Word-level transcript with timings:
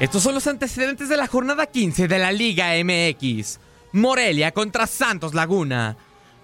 Estos 0.00 0.22
son 0.22 0.34
los 0.34 0.46
antecedentes 0.46 1.08
de 1.08 1.16
la 1.16 1.26
jornada 1.26 1.66
15 1.66 2.06
de 2.06 2.18
la 2.20 2.30
Liga 2.30 2.68
MX. 2.84 3.58
Morelia 3.92 4.52
contra 4.52 4.86
Santos 4.86 5.34
Laguna. 5.34 5.96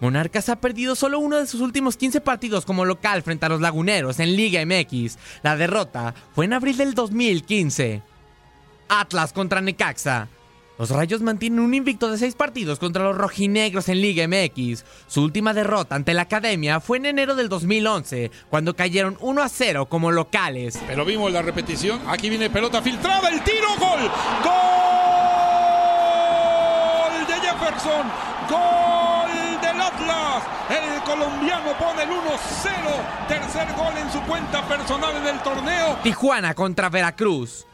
Monarcas 0.00 0.48
ha 0.48 0.56
perdido 0.56 0.94
solo 0.94 1.18
uno 1.18 1.36
de 1.36 1.46
sus 1.46 1.60
últimos 1.60 1.98
15 1.98 2.22
partidos 2.22 2.64
como 2.64 2.86
local 2.86 3.22
frente 3.22 3.44
a 3.44 3.50
los 3.50 3.60
laguneros 3.60 4.20
en 4.20 4.36
Liga 4.36 4.64
MX. 4.64 5.18
La 5.42 5.56
derrota 5.56 6.14
fue 6.34 6.46
en 6.46 6.54
abril 6.54 6.78
del 6.78 6.94
2015. 6.94 8.00
Atlas 8.88 9.34
contra 9.34 9.60
Necaxa. 9.60 10.28
Los 10.78 10.90
Rayos 10.90 11.20
mantienen 11.20 11.60
un 11.60 11.74
invicto 11.74 12.10
de 12.10 12.16
6 12.18 12.34
partidos 12.34 12.78
contra 12.78 13.04
los 13.04 13.16
rojinegros 13.16 13.88
en 13.88 14.00
Liga 14.00 14.26
MX. 14.26 14.84
Su 15.06 15.22
última 15.22 15.52
derrota 15.52 15.94
ante 15.94 16.14
la 16.14 16.22
Academia 16.22 16.80
fue 16.80 16.96
en 16.96 17.06
enero 17.06 17.34
del 17.34 17.48
2011, 17.50 18.30
cuando 18.48 18.74
cayeron 18.74 19.18
1 19.20 19.42
a 19.42 19.48
0 19.48 19.86
como 19.86 20.10
locales. 20.10 20.78
Pero 20.86 21.04
vimos 21.04 21.30
la 21.30 21.42
repetición. 21.42 22.00
Aquí 22.08 22.30
viene 22.30 22.48
pelota 22.48 22.80
filtrada, 22.80 23.28
el 23.28 23.44
tiro, 23.44 23.68
gol. 23.78 24.00
Gol 24.42 24.52
de 27.26 27.34
Jefferson. 27.34 28.06
Gol 28.48 29.60
del 29.60 29.80
Atlas. 29.80 30.42
El 30.70 31.02
colombiano 31.02 31.76
pone 31.78 32.02
el 32.04 32.08
1-0. 32.08 33.28
Tercer 33.28 33.68
gol 33.76 33.94
en 33.98 34.10
su 34.10 34.20
cuenta 34.22 34.66
personal 34.66 35.16
en 35.16 35.26
el 35.26 35.40
torneo. 35.42 35.98
Tijuana 36.02 36.54
contra 36.54 36.88
Veracruz. 36.88 37.66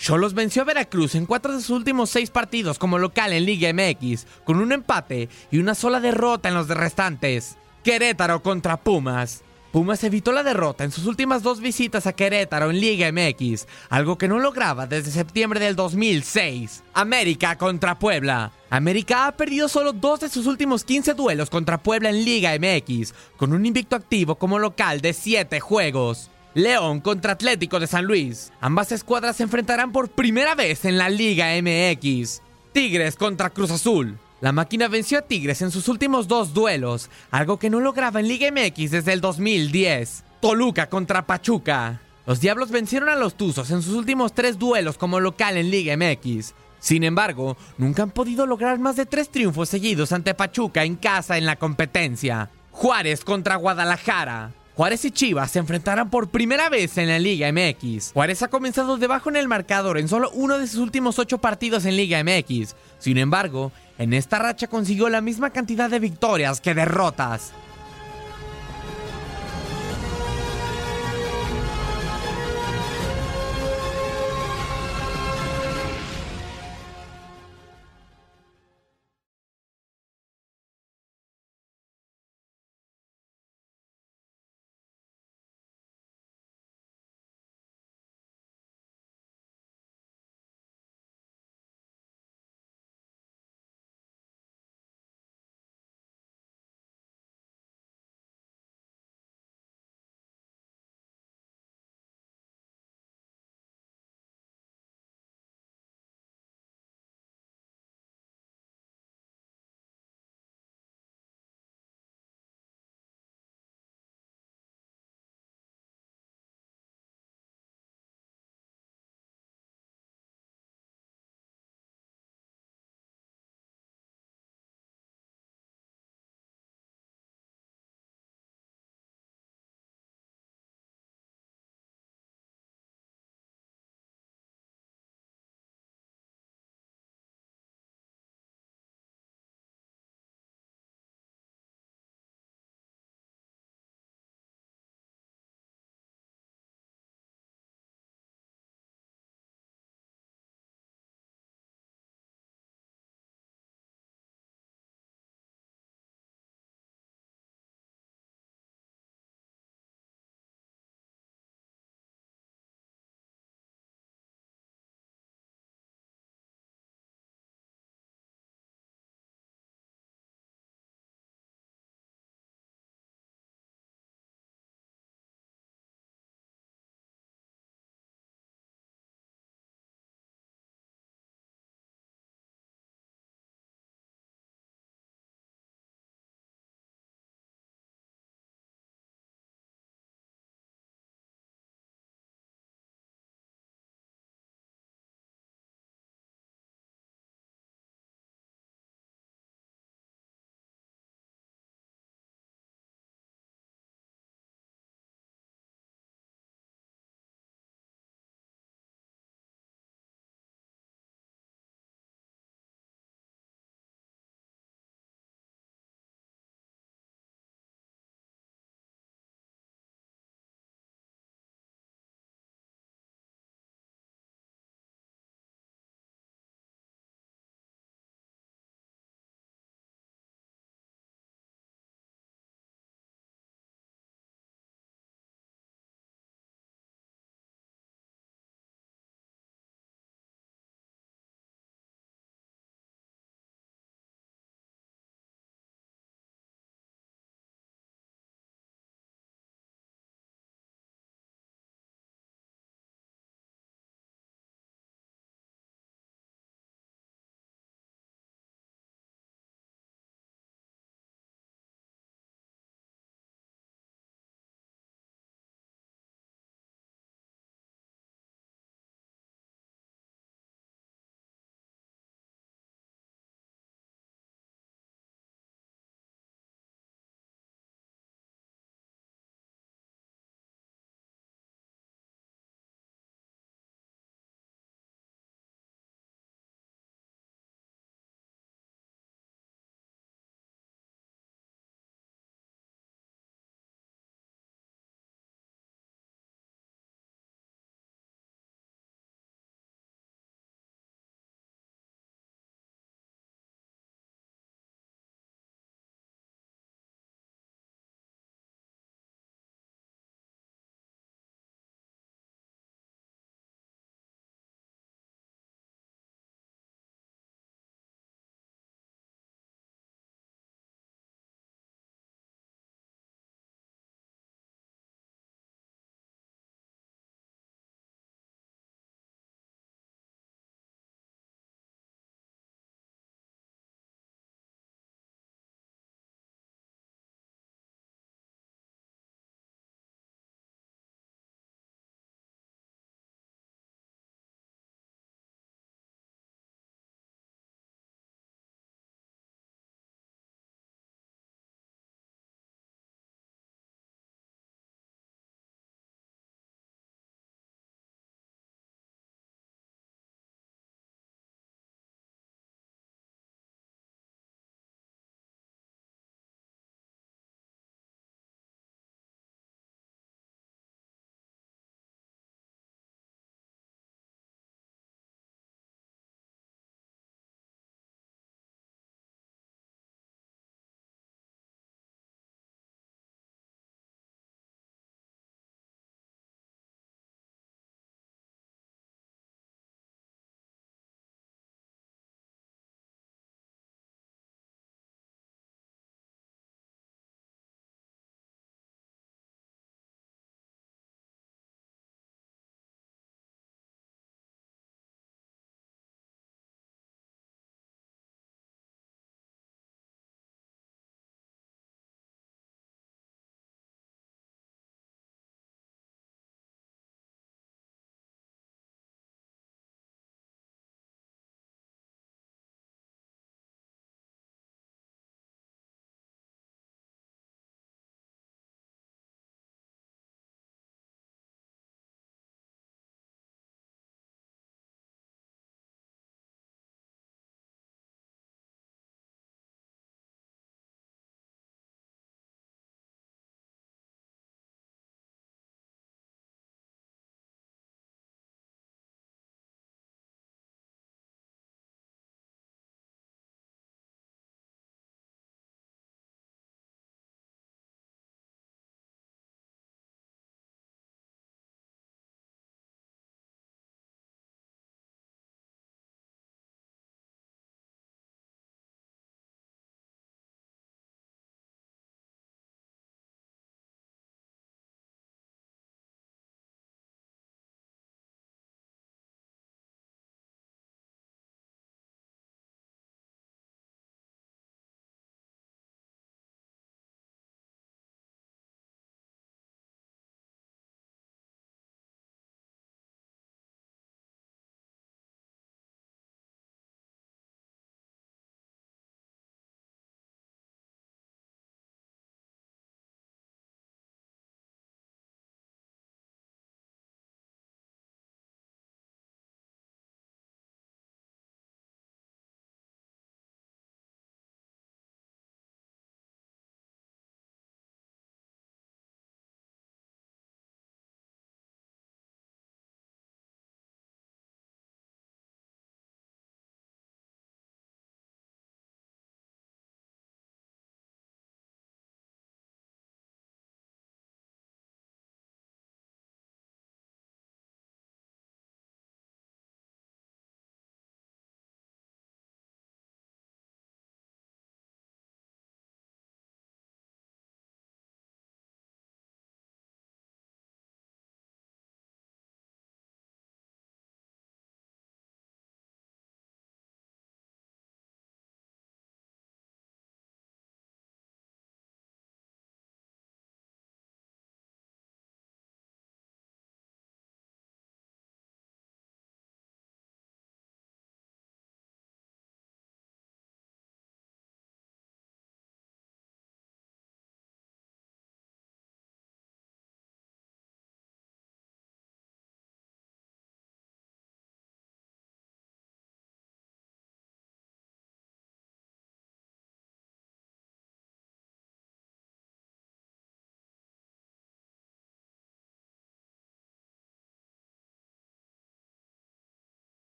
Cholos 0.00 0.32
venció 0.32 0.62
a 0.62 0.64
Veracruz 0.64 1.14
en 1.14 1.26
cuatro 1.26 1.52
de 1.52 1.60
sus 1.60 1.68
últimos 1.68 2.08
seis 2.08 2.30
partidos 2.30 2.78
como 2.78 2.98
local 2.98 3.34
en 3.34 3.44
Liga 3.44 3.70
MX, 3.74 4.26
con 4.44 4.58
un 4.58 4.72
empate 4.72 5.28
y 5.50 5.58
una 5.58 5.74
sola 5.74 6.00
derrota 6.00 6.48
en 6.48 6.54
los 6.54 6.68
restantes. 6.68 7.58
Querétaro 7.84 8.42
contra 8.42 8.78
Pumas. 8.78 9.42
Pumas 9.72 10.02
evitó 10.02 10.32
la 10.32 10.42
derrota 10.42 10.84
en 10.84 10.90
sus 10.90 11.04
últimas 11.04 11.42
dos 11.42 11.60
visitas 11.60 12.06
a 12.06 12.14
Querétaro 12.14 12.70
en 12.70 12.80
Liga 12.80 13.12
MX, 13.12 13.66
algo 13.90 14.16
que 14.16 14.26
no 14.26 14.38
lograba 14.38 14.86
desde 14.86 15.10
septiembre 15.10 15.60
del 15.60 15.76
2006. 15.76 16.82
América 16.94 17.58
contra 17.58 17.98
Puebla. 17.98 18.52
América 18.70 19.26
ha 19.26 19.36
perdido 19.36 19.68
solo 19.68 19.92
dos 19.92 20.20
de 20.20 20.30
sus 20.30 20.46
últimos 20.46 20.82
15 20.82 21.12
duelos 21.12 21.50
contra 21.50 21.82
Puebla 21.82 22.08
en 22.08 22.24
Liga 22.24 22.52
MX, 22.58 23.12
con 23.36 23.52
un 23.52 23.66
invicto 23.66 23.96
activo 23.96 24.36
como 24.36 24.58
local 24.58 25.02
de 25.02 25.12
7 25.12 25.60
juegos. 25.60 26.30
León 26.54 27.00
contra 27.00 27.32
Atlético 27.32 27.78
de 27.78 27.86
San 27.86 28.04
Luis. 28.04 28.52
Ambas 28.60 28.92
escuadras 28.92 29.36
se 29.36 29.44
enfrentarán 29.44 29.92
por 29.92 30.10
primera 30.10 30.54
vez 30.54 30.84
en 30.84 30.98
la 30.98 31.08
Liga 31.08 31.48
MX. 31.60 32.42
Tigres 32.72 33.16
contra 33.16 33.50
Cruz 33.50 33.70
Azul. 33.70 34.18
La 34.40 34.52
máquina 34.52 34.88
venció 34.88 35.18
a 35.18 35.22
Tigres 35.22 35.62
en 35.62 35.70
sus 35.70 35.86
últimos 35.88 36.26
dos 36.26 36.54
duelos, 36.54 37.10
algo 37.30 37.58
que 37.58 37.70
no 37.70 37.78
lograba 37.78 38.20
en 38.20 38.28
Liga 38.28 38.50
MX 38.50 38.90
desde 38.90 39.12
el 39.12 39.20
2010. 39.20 40.24
Toluca 40.40 40.88
contra 40.88 41.26
Pachuca. 41.26 42.00
Los 42.26 42.40
Diablos 42.40 42.70
vencieron 42.70 43.10
a 43.10 43.16
los 43.16 43.34
Tuzos 43.34 43.70
en 43.70 43.82
sus 43.82 43.94
últimos 43.94 44.32
tres 44.32 44.58
duelos 44.58 44.96
como 44.96 45.20
local 45.20 45.56
en 45.56 45.70
Liga 45.70 45.96
MX. 45.96 46.54
Sin 46.80 47.04
embargo, 47.04 47.56
nunca 47.76 48.02
han 48.02 48.10
podido 48.10 48.46
lograr 48.46 48.78
más 48.78 48.96
de 48.96 49.04
tres 49.04 49.28
triunfos 49.28 49.68
seguidos 49.68 50.12
ante 50.12 50.34
Pachuca 50.34 50.84
en 50.84 50.96
casa 50.96 51.36
en 51.36 51.44
la 51.44 51.56
competencia. 51.56 52.50
Juárez 52.70 53.24
contra 53.24 53.56
Guadalajara. 53.56 54.52
Juárez 54.76 55.04
y 55.04 55.10
Chivas 55.10 55.50
se 55.50 55.58
enfrentarán 55.58 56.10
por 56.10 56.30
primera 56.30 56.68
vez 56.68 56.96
en 56.96 57.08
la 57.08 57.18
Liga 57.18 57.52
MX. 57.52 58.12
Juárez 58.12 58.42
ha 58.42 58.48
comenzado 58.48 58.96
debajo 58.96 59.28
en 59.28 59.36
el 59.36 59.48
marcador 59.48 59.98
en 59.98 60.08
solo 60.08 60.30
uno 60.32 60.58
de 60.58 60.66
sus 60.66 60.80
últimos 60.80 61.18
ocho 61.18 61.38
partidos 61.38 61.84
en 61.84 61.96
Liga 61.96 62.22
MX. 62.22 62.76
Sin 62.98 63.18
embargo, 63.18 63.72
en 63.98 64.14
esta 64.14 64.38
racha 64.38 64.68
consiguió 64.68 65.08
la 65.08 65.20
misma 65.20 65.50
cantidad 65.50 65.90
de 65.90 65.98
victorias 65.98 66.60
que 66.60 66.74
derrotas. 66.74 67.52